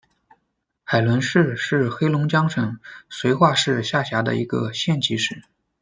[0.83, 5.43] 海伦市是黑龙江省绥化市下辖的一个县级市。